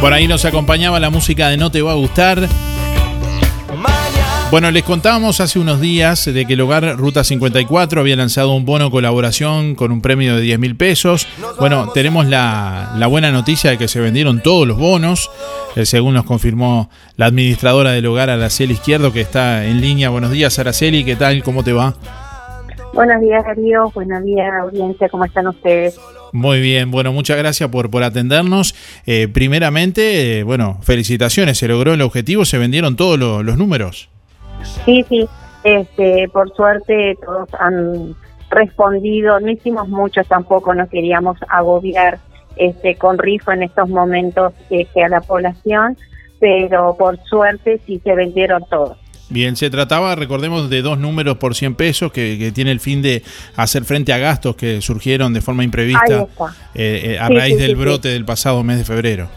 Por 0.00 0.12
ahí 0.12 0.28
nos 0.28 0.44
acompañaba 0.44 1.00
la 1.00 1.10
música 1.10 1.48
de 1.48 1.56
No 1.56 1.70
Te 1.70 1.82
Va 1.82 1.92
a 1.92 1.96
Gustar. 1.96 2.48
Bueno, 4.50 4.70
les 4.70 4.82
contábamos 4.82 5.40
hace 5.40 5.58
unos 5.58 5.78
días 5.80 6.24
de 6.24 6.46
que 6.46 6.54
el 6.54 6.60
hogar 6.62 6.96
Ruta 6.96 7.22
54 7.22 8.00
había 8.00 8.16
lanzado 8.16 8.52
un 8.52 8.64
bono 8.64 8.90
colaboración 8.90 9.74
con 9.74 9.92
un 9.92 10.00
premio 10.00 10.36
de 10.36 10.40
10 10.40 10.58
mil 10.58 10.76
pesos. 10.76 11.26
Bueno, 11.58 11.90
tenemos 11.92 12.26
la, 12.26 12.94
buena 13.10 13.30
noticia 13.30 13.70
de 13.70 13.76
que 13.76 13.88
se 13.88 14.00
vendieron 14.00 14.40
todos 14.40 14.66
los 14.66 14.78
bonos, 14.78 15.30
eh, 15.76 15.84
según 15.84 16.14
nos 16.14 16.24
confirmó 16.24 16.88
la 17.16 17.26
administradora 17.26 17.90
del 17.90 18.06
hogar, 18.06 18.30
Araceli 18.30 18.74
Izquierdo, 18.74 19.12
que 19.12 19.20
está 19.20 19.66
en 19.66 19.82
línea. 19.82 20.08
Buenos 20.08 20.30
días, 20.30 20.58
Araceli, 20.58 21.04
¿qué 21.04 21.16
tal? 21.16 21.42
¿Cómo 21.42 21.62
te 21.62 21.74
va? 21.74 21.94
Buenos 22.98 23.20
días, 23.20 23.44
Darío. 23.44 23.92
Buenos 23.94 24.24
días, 24.24 24.52
audiencia. 24.60 25.08
¿Cómo 25.08 25.24
están 25.24 25.46
ustedes? 25.46 26.00
Muy 26.32 26.60
bien, 26.60 26.90
bueno, 26.90 27.12
muchas 27.12 27.38
gracias 27.38 27.70
por, 27.70 27.92
por 27.92 28.02
atendernos. 28.02 28.74
Eh, 29.06 29.28
primeramente, 29.32 30.40
eh, 30.40 30.42
bueno, 30.42 30.78
felicitaciones, 30.82 31.58
se 31.58 31.68
logró 31.68 31.92
el 31.92 32.02
objetivo, 32.02 32.44
se 32.44 32.58
vendieron 32.58 32.96
todos 32.96 33.16
los 33.16 33.56
números. 33.56 34.10
Sí, 34.84 35.04
sí, 35.08 35.28
este, 35.62 36.28
por 36.32 36.52
suerte 36.56 37.16
todos 37.24 37.48
han 37.60 38.16
respondido, 38.50 39.38
no 39.38 39.48
hicimos 39.48 39.88
mucho 39.88 40.24
tampoco, 40.24 40.74
no 40.74 40.88
queríamos 40.88 41.38
agobiar 41.48 42.18
este, 42.56 42.96
con 42.96 43.16
rifo 43.16 43.52
en 43.52 43.62
estos 43.62 43.88
momentos 43.88 44.54
este, 44.70 45.04
a 45.04 45.08
la 45.08 45.20
población, 45.20 45.96
pero 46.40 46.96
por 46.98 47.16
suerte 47.26 47.80
sí 47.86 48.00
se 48.02 48.16
vendieron 48.16 48.64
todos. 48.68 48.98
Bien, 49.30 49.56
se 49.56 49.68
trataba, 49.68 50.14
recordemos, 50.14 50.70
de 50.70 50.80
dos 50.80 50.98
números 50.98 51.36
por 51.36 51.54
100 51.54 51.74
pesos 51.74 52.12
que, 52.12 52.50
tiene 52.54 52.70
el 52.70 52.80
fin 52.80 53.02
de 53.02 53.22
hacer 53.56 53.84
frente 53.84 54.12
a 54.12 54.18
gastos 54.18 54.56
que 54.56 54.80
surgieron 54.80 55.34
de 55.34 55.42
forma 55.42 55.64
imprevista 55.64 56.26
eh, 56.74 57.14
eh, 57.14 57.18
a 57.18 57.28
raíz 57.28 57.58
del 57.58 57.76
brote 57.76 58.08
del 58.08 58.24
pasado 58.24 58.64
mes 58.64 58.78
de 58.78 58.84
febrero. 58.84 59.28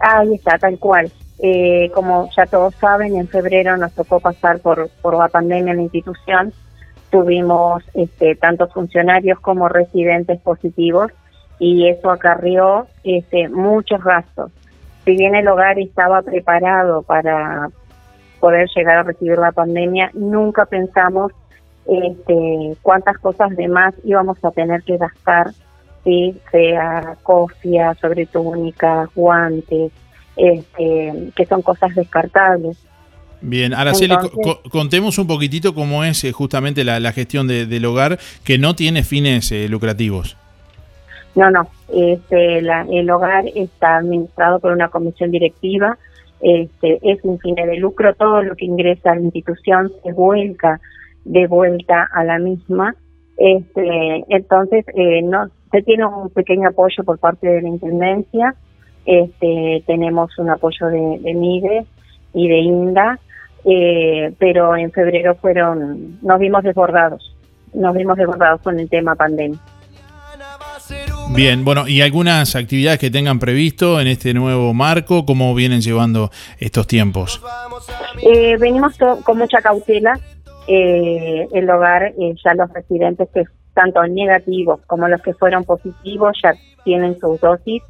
Ahí 0.00 0.34
está, 0.34 0.58
tal 0.58 0.78
cual. 0.78 1.12
Eh, 1.42 1.90
como 1.94 2.28
ya 2.36 2.46
todos 2.46 2.74
saben, 2.76 3.16
en 3.16 3.28
febrero 3.28 3.76
nos 3.76 3.92
tocó 3.92 4.20
pasar 4.20 4.60
por, 4.60 4.88
por 5.02 5.16
la 5.16 5.28
pandemia 5.28 5.72
en 5.72 5.76
la 5.78 5.82
institución. 5.82 6.52
Tuvimos 7.10 7.82
este, 7.94 8.36
tanto 8.36 8.68
funcionarios 8.68 9.38
como 9.40 9.68
residentes 9.68 10.40
positivos 10.40 11.12
y 11.58 11.88
eso 11.88 12.10
acarrió 12.10 12.86
este, 13.04 13.48
muchos 13.50 14.02
gastos. 14.02 14.50
Si 15.04 15.16
bien 15.16 15.34
el 15.34 15.48
hogar 15.48 15.78
estaba 15.78 16.22
preparado 16.22 17.02
para 17.02 17.70
poder 18.40 18.68
llegar 18.74 18.96
a 18.96 19.02
recibir 19.02 19.38
la 19.38 19.52
pandemia, 19.52 20.10
nunca 20.14 20.64
pensamos 20.66 21.32
este, 21.86 22.76
cuántas 22.82 23.18
cosas 23.18 23.56
de 23.56 23.68
más 23.68 23.94
íbamos 24.04 24.42
a 24.44 24.50
tener 24.50 24.82
que 24.82 24.96
gastar, 24.96 25.50
¿sí? 26.04 26.36
sea 26.50 27.16
cofia, 27.22 27.94
sobre 28.00 28.26
túnica, 28.26 29.08
guantes, 29.14 29.92
este, 30.36 31.30
que 31.36 31.46
son 31.46 31.62
cosas 31.62 31.94
descartables. 31.94 32.78
Bien, 33.42 33.72
Araceli, 33.72 34.14
contemos 34.70 35.18
un 35.18 35.26
poquitito 35.26 35.74
cómo 35.74 36.04
es 36.04 36.24
eh, 36.24 36.32
justamente 36.32 36.84
la, 36.84 37.12
gestión 37.12 37.48
del 37.48 37.84
hogar 37.86 38.18
que 38.44 38.58
no 38.58 38.74
tiene 38.74 39.02
fines 39.02 39.50
eh, 39.50 39.66
lucrativos. 39.68 40.36
No, 41.34 41.50
no, 41.50 41.68
este, 41.88 42.58
el 42.58 43.10
hogar 43.10 43.44
está 43.54 43.96
administrado 43.96 44.58
por 44.58 44.72
una 44.72 44.88
comisión 44.88 45.30
directiva, 45.30 45.96
este, 46.42 46.98
es 47.02 47.22
un 47.22 47.38
fin 47.38 47.54
de 47.54 47.76
lucro, 47.76 48.14
todo 48.14 48.42
lo 48.42 48.56
que 48.56 48.64
ingresa 48.64 49.12
a 49.12 49.14
la 49.16 49.22
institución 49.22 49.92
se 50.02 50.12
vuelca 50.12 50.80
de 51.24 51.46
vuelta 51.46 52.08
a 52.12 52.24
la 52.24 52.38
misma. 52.38 52.94
Este, 53.36 54.24
entonces, 54.28 54.84
eh, 54.94 55.22
no 55.22 55.48
se 55.70 55.82
tiene 55.82 56.06
un 56.06 56.30
pequeño 56.30 56.68
apoyo 56.68 57.04
por 57.04 57.18
parte 57.18 57.48
de 57.48 57.62
la 57.62 57.68
Intendencia, 57.68 58.54
este, 59.06 59.82
tenemos 59.86 60.38
un 60.38 60.50
apoyo 60.50 60.86
de, 60.86 61.18
de 61.20 61.34
MIDE 61.34 61.86
y 62.34 62.48
de 62.48 62.58
INDA, 62.58 63.18
eh, 63.64 64.32
pero 64.38 64.76
en 64.76 64.90
febrero 64.90 65.34
fueron, 65.36 66.18
nos 66.22 66.38
vimos 66.38 66.62
desbordados, 66.62 67.36
nos 67.74 67.94
vimos 67.94 68.16
desbordados 68.16 68.60
con 68.62 68.78
el 68.78 68.88
tema 68.88 69.14
pandemia. 69.14 69.58
Bien, 71.34 71.64
bueno, 71.64 71.86
¿y 71.88 72.02
algunas 72.02 72.56
actividades 72.56 72.98
que 72.98 73.10
tengan 73.10 73.38
previsto 73.38 74.00
en 74.00 74.08
este 74.08 74.34
nuevo 74.34 74.74
marco? 74.74 75.24
¿Cómo 75.24 75.54
vienen 75.54 75.80
llevando 75.80 76.30
estos 76.58 76.86
tiempos? 76.86 77.40
Eh, 78.22 78.56
venimos 78.58 78.96
con 79.24 79.38
mucha 79.38 79.62
cautela. 79.62 80.18
Eh, 80.66 81.48
el 81.52 81.70
hogar, 81.70 82.12
eh, 82.18 82.34
ya 82.44 82.54
los 82.54 82.72
residentes 82.72 83.28
que 83.32 83.44
tanto 83.74 84.02
negativos 84.06 84.80
como 84.86 85.08
los 85.08 85.22
que 85.22 85.34
fueron 85.34 85.64
positivos 85.64 86.38
ya 86.42 86.54
tienen 86.84 87.18
su 87.18 87.38
dosis 87.40 87.82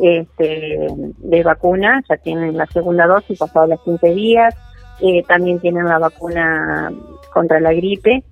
este, 0.00 0.88
de 1.18 1.42
vacuna, 1.42 2.02
ya 2.08 2.16
tienen 2.16 2.56
la 2.56 2.66
segunda 2.66 3.06
dosis 3.06 3.38
pasado 3.38 3.66
los 3.66 3.82
15 3.82 4.14
días, 4.14 4.54
eh, 5.00 5.22
también 5.26 5.58
tienen 5.60 5.84
la 5.86 5.98
vacuna 5.98 6.92
contra 7.32 7.60
la 7.60 7.72
gripe 7.72 8.22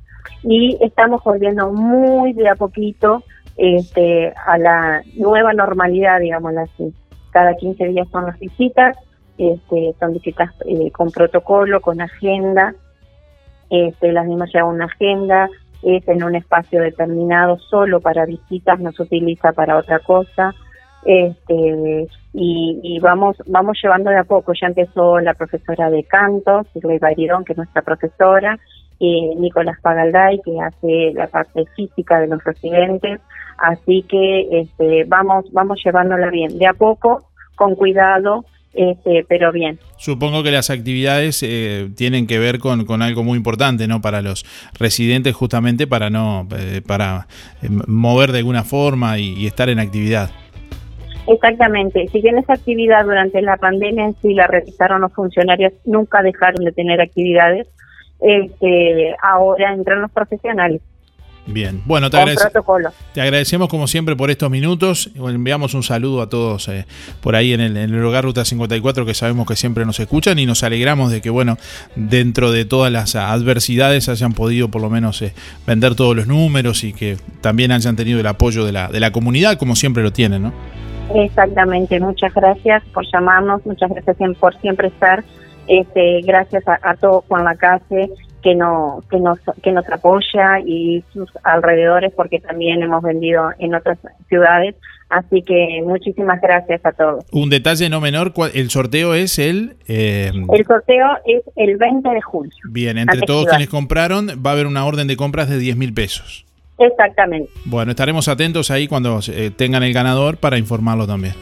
y 0.42 0.78
estamos 0.80 1.22
volviendo 1.24 1.72
muy 1.72 2.32
de 2.32 2.48
a 2.48 2.54
poquito 2.54 3.24
este, 3.56 4.32
a 4.46 4.58
la 4.58 5.02
nueva 5.16 5.52
normalidad, 5.52 6.20
digamos 6.20 6.56
así. 6.56 6.94
Cada 7.30 7.54
15 7.54 7.84
días 7.88 8.08
son 8.10 8.26
las 8.26 8.38
visitas, 8.38 8.96
este, 9.38 9.94
son 9.98 10.12
visitas 10.12 10.50
eh, 10.66 10.90
con 10.90 11.10
protocolo, 11.10 11.80
con 11.80 12.00
agenda, 12.00 12.74
este, 13.70 14.12
las 14.12 14.26
mismas 14.26 14.52
llevan 14.52 14.74
una 14.74 14.86
agenda, 14.86 15.48
es 15.82 16.06
en 16.08 16.22
un 16.22 16.34
espacio 16.34 16.82
determinado 16.82 17.58
solo 17.58 18.00
para 18.00 18.26
visitas, 18.26 18.78
no 18.80 18.92
se 18.92 19.02
utiliza 19.02 19.52
para 19.52 19.78
otra 19.78 20.00
cosa. 20.00 20.54
Este 21.04 22.06
y, 22.34 22.98
vamos 23.00 23.36
vamos 23.46 23.78
llevando 23.82 24.10
de 24.10 24.18
a 24.18 24.24
poco. 24.24 24.52
Ya 24.52 24.66
empezó 24.66 25.18
la 25.20 25.32
profesora 25.34 25.88
de 25.88 26.04
canto 26.04 26.66
Silvia 26.72 26.98
Baridón 27.00 27.44
que 27.44 27.52
es 27.52 27.56
nuestra 27.56 27.82
profesora 27.82 28.58
y 29.00 29.34
Nicolás 29.36 29.78
Pagalday 29.82 30.40
que 30.44 30.60
hace 30.60 31.12
la 31.14 31.26
parte 31.26 31.64
física 31.74 32.20
de 32.20 32.28
los 32.28 32.44
residentes 32.44 33.20
así 33.58 34.04
que 34.08 34.60
este 34.60 35.04
vamos 35.04 35.50
vamos 35.52 35.80
llevándola 35.84 36.30
bien 36.30 36.56
de 36.58 36.66
a 36.66 36.74
poco 36.74 37.24
con 37.56 37.74
cuidado 37.74 38.44
este, 38.72 39.24
pero 39.28 39.50
bien. 39.50 39.80
Supongo 39.96 40.44
que 40.44 40.52
las 40.52 40.70
actividades 40.70 41.42
eh, 41.42 41.88
tienen 41.96 42.28
que 42.28 42.38
ver 42.38 42.60
con, 42.60 42.84
con, 42.84 43.02
algo 43.02 43.24
muy 43.24 43.36
importante, 43.36 43.88
¿no? 43.88 44.00
Para 44.00 44.22
los 44.22 44.44
residentes, 44.78 45.34
justamente 45.34 45.88
para 45.88 46.08
no, 46.08 46.46
eh, 46.56 46.80
para 46.80 47.26
eh, 47.62 47.68
mover 47.68 48.30
de 48.30 48.38
alguna 48.38 48.62
forma 48.62 49.18
y 49.18 49.44
estar 49.44 49.70
en 49.70 49.80
actividad. 49.80 50.30
Exactamente. 51.26 52.08
Si 52.08 52.20
bien 52.20 52.38
esa 52.38 52.54
actividad 52.54 53.04
durante 53.04 53.40
la 53.42 53.56
pandemia 53.56 54.06
en 54.06 54.14
sí 54.20 54.34
la 54.34 54.46
realizaron 54.46 55.00
los 55.00 55.12
funcionarios, 55.12 55.72
nunca 55.84 56.22
dejaron 56.22 56.64
de 56.64 56.72
tener 56.72 57.00
actividades. 57.00 57.68
Este, 58.20 59.14
ahora 59.22 59.72
entran 59.72 60.02
los 60.02 60.10
profesionales. 60.10 60.80
Bien, 61.46 61.82
bueno, 61.84 62.10
te, 62.10 62.18
te, 63.12 63.20
agradecemos 63.20 63.68
como 63.68 63.86
siempre 63.86 64.14
por 64.14 64.30
estos 64.30 64.50
minutos. 64.50 65.10
Enviamos 65.16 65.74
un 65.74 65.82
saludo 65.82 66.22
a 66.22 66.28
todos 66.28 66.68
eh, 66.68 66.86
por 67.22 67.34
ahí 67.34 67.52
en 67.52 67.60
el, 67.60 67.76
en 67.76 67.94
el, 67.94 68.04
hogar 68.04 68.24
Ruta 68.24 68.44
54 68.44 69.04
que 69.04 69.14
sabemos 69.14 69.48
que 69.48 69.56
siempre 69.56 69.84
nos 69.84 69.98
escuchan 69.98 70.38
y 70.38 70.46
nos 70.46 70.62
alegramos 70.62 71.10
de 71.10 71.20
que, 71.20 71.30
bueno, 71.30 71.56
dentro 71.96 72.52
de 72.52 72.66
todas 72.66 72.92
las 72.92 73.16
adversidades 73.16 74.08
hayan 74.08 74.32
podido 74.32 74.68
por 74.68 74.82
lo 74.82 74.90
menos 74.90 75.22
eh, 75.22 75.32
vender 75.66 75.96
todos 75.96 76.14
los 76.14 76.26
números 76.26 76.84
y 76.84 76.92
que 76.92 77.16
también 77.40 77.72
hayan 77.72 77.96
tenido 77.96 78.20
el 78.20 78.26
apoyo 78.26 78.64
de 78.64 78.72
la, 78.72 78.88
de 78.88 79.00
la 79.00 79.10
comunidad 79.10 79.58
como 79.58 79.74
siempre 79.74 80.02
lo 80.02 80.12
tienen, 80.12 80.42
¿no? 80.42 80.52
Exactamente, 81.14 81.98
muchas 81.98 82.32
gracias 82.32 82.84
por 82.94 83.04
llamarnos, 83.12 83.66
muchas 83.66 83.90
gracias 83.90 84.16
por 84.38 84.56
siempre 84.60 84.88
estar. 84.88 85.24
Este, 85.70 86.20
gracias 86.22 86.64
a, 86.66 86.96
todo 86.96 87.24
Juan 87.28 87.44
Lacase 87.44 88.10
que 88.42 88.56
no 88.56 89.04
que 89.08 89.20
nos 89.20 89.38
que 89.62 89.70
nos 89.70 89.88
apoya 89.88 90.58
y 90.66 91.04
sus 91.12 91.30
alrededores 91.44 92.12
porque 92.16 92.40
también 92.40 92.82
hemos 92.82 93.04
vendido 93.04 93.50
en 93.60 93.76
otras 93.76 93.98
ciudades. 94.28 94.74
Así 95.10 95.42
que 95.42 95.80
muchísimas 95.84 96.40
gracias 96.40 96.84
a 96.84 96.90
todos. 96.90 97.24
Un 97.30 97.50
detalle 97.50 97.88
no 97.88 98.00
menor 98.00 98.32
el 98.52 98.70
sorteo 98.70 99.14
es 99.14 99.38
el 99.38 99.76
eh, 99.86 100.32
el 100.34 100.66
sorteo 100.66 101.06
es 101.24 101.44
el 101.54 101.76
20 101.76 102.08
de 102.08 102.20
julio. 102.20 102.52
Bien 102.68 102.98
entre 102.98 103.20
todos 103.20 103.46
quienes 103.46 103.68
compraron 103.68 104.26
va 104.44 104.50
a 104.50 104.52
haber 104.54 104.66
una 104.66 104.84
orden 104.84 105.06
de 105.06 105.16
compras 105.16 105.48
de 105.48 105.58
10 105.58 105.76
mil 105.76 105.94
pesos. 105.94 106.46
Exactamente. 106.78 107.48
Bueno, 107.64 107.92
estaremos 107.92 108.26
atentos 108.26 108.72
ahí 108.72 108.88
cuando 108.88 109.20
eh, 109.28 109.52
tengan 109.54 109.84
el 109.84 109.92
ganador 109.92 110.38
para 110.38 110.58
informarlo 110.58 111.06
también. 111.06 111.34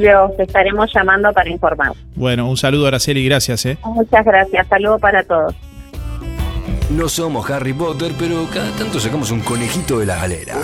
Los 0.00 0.32
estaremos 0.38 0.90
llamando 0.92 1.32
para 1.32 1.48
informar. 1.50 1.92
Bueno, 2.16 2.48
un 2.48 2.56
saludo 2.56 2.86
Araceli, 2.88 3.24
gracias. 3.24 3.64
¿eh? 3.66 3.78
Muchas 3.84 4.24
gracias, 4.24 4.66
saludo 4.68 4.98
para 4.98 5.22
todos. 5.22 5.54
No 6.90 7.08
somos 7.08 7.48
Harry 7.50 7.72
Potter, 7.72 8.12
pero 8.18 8.46
cada 8.52 8.70
tanto 8.72 8.98
sacamos 9.00 9.30
un 9.30 9.40
conejito 9.40 9.98
de 10.00 10.06
la 10.06 10.16
galera. 10.16 10.56